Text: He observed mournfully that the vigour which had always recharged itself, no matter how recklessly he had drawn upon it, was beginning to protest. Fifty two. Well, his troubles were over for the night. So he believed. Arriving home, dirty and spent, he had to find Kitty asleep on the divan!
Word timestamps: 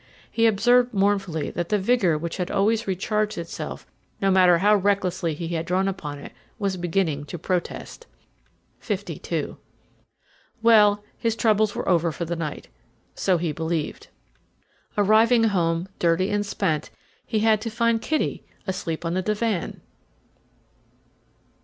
He 0.31 0.47
observed 0.47 0.95
mournfully 0.95 1.51
that 1.51 1.69
the 1.69 1.77
vigour 1.77 2.17
which 2.17 2.37
had 2.37 2.49
always 2.49 2.87
recharged 2.87 3.37
itself, 3.37 3.85
no 4.19 4.31
matter 4.31 4.57
how 4.57 4.75
recklessly 4.77 5.35
he 5.35 5.49
had 5.49 5.67
drawn 5.67 5.87
upon 5.87 6.17
it, 6.17 6.33
was 6.57 6.75
beginning 6.75 7.25
to 7.25 7.37
protest. 7.37 8.07
Fifty 8.79 9.19
two. 9.19 9.57
Well, 10.63 11.03
his 11.19 11.35
troubles 11.35 11.75
were 11.75 11.87
over 11.87 12.11
for 12.11 12.25
the 12.25 12.35
night. 12.35 12.67
So 13.13 13.37
he 13.37 13.51
believed. 13.51 14.07
Arriving 14.97 15.43
home, 15.43 15.87
dirty 15.99 16.31
and 16.31 16.43
spent, 16.43 16.89
he 17.23 17.41
had 17.41 17.61
to 17.61 17.69
find 17.69 18.01
Kitty 18.01 18.43
asleep 18.65 19.05
on 19.05 19.13
the 19.13 19.21
divan! 19.21 19.81